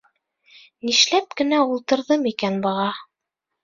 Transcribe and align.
—Нишләп 0.89 1.37
кенә 1.43 1.63
ултырҙым 1.69 2.29
икән 2.35 2.63
быға! 2.69 2.93